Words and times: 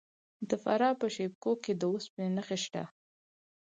د 0.49 0.51
فراه 0.63 0.93
په 1.01 1.07
شیب 1.15 1.33
کوه 1.43 1.55
کې 1.63 1.73
د 1.75 1.83
وسپنې 1.93 2.29
نښې 2.35 2.57
شته. 2.63 2.83